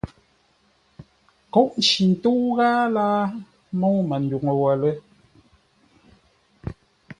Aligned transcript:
Kôʼ 1.53 1.67
nci 1.79 2.01
ńtə́u 2.11 2.43
ghâa 2.55 2.81
láa 2.95 3.21
môu 3.79 3.99
Manduŋ 4.09 4.45
wə̂ 4.61 4.73
lə́! 4.81 4.93